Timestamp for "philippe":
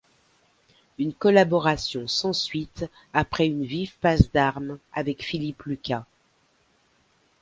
5.23-5.61